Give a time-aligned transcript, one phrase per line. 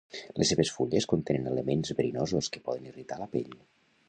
[0.37, 3.59] Les seves fulles contenen elements verinosos que poden irritar la pell.